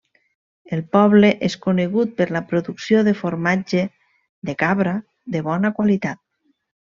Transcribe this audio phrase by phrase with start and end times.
[0.77, 3.83] El poble és conegut per la producció de formatge
[4.51, 4.95] de cabra
[5.37, 6.23] de bona qualitat.